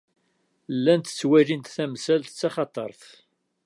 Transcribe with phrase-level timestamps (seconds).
[0.75, 3.01] Llant ttwalint tamsalt d taxatart.